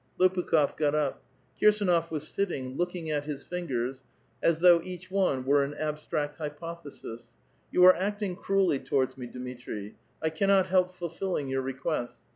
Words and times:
Ijopukhof 0.19 0.75
got 0.77 0.95
up. 0.95 1.21
Kirsduof 1.61 2.09
was 2.09 2.27
sitting, 2.27 2.75
looking 2.75 3.11
at 3.11 3.25
his 3.25 3.45
fingers 3.45 4.03
as 4.41 4.57
though 4.57 4.81
each 4.83 5.11
one 5.11 5.45
were 5.45 5.63
a 5.63 5.75
abstract 5.79 6.37
hypothesis. 6.37 7.33
'* 7.53 7.71
You 7.71 7.85
are 7.85 7.93
acting 7.95 8.35
cruelly 8.35 8.79
towards 8.79 9.15
me, 9.15 9.27
Dmitri. 9.27 9.93
I 10.19 10.31
cannot 10.31 10.65
help 10.65 10.89
fulfilling 10.89 11.49
3'our 11.49 11.63
request. 11.63 12.21